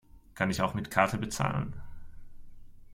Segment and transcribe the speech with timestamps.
[0.33, 1.73] Kann ich auch mit Karte bezahlen?